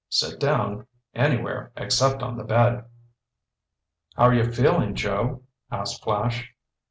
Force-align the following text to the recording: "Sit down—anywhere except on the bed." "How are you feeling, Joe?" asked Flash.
"Sit 0.09 0.39
down—anywhere 0.39 1.71
except 1.77 2.23
on 2.23 2.35
the 2.35 2.43
bed." 2.43 2.85
"How 4.15 4.23
are 4.29 4.33
you 4.33 4.51
feeling, 4.51 4.95
Joe?" 4.95 5.43
asked 5.71 6.03
Flash. 6.03 6.51